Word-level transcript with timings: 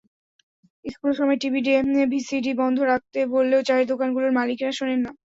স্কুলের 0.85 1.17
সময় 1.19 1.39
টিভি-ভিসিডি 1.41 2.51
বন্ধ 2.61 2.77
রাখতে 2.91 3.19
বললেও 3.35 3.65
চায়ের 3.67 3.89
দোকানগুলোর 3.91 4.37
মালিকেরা 4.37 4.73
শোনেন 4.73 4.99
না। 4.99 5.11